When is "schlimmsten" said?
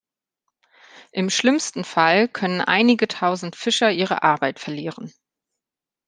1.29-1.83